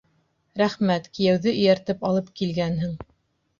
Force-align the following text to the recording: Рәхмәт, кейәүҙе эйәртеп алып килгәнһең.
Рәхмәт, 0.61 1.05
кейәүҙе 1.17 1.53
эйәртеп 1.53 2.03
алып 2.11 2.35
килгәнһең. 2.43 2.99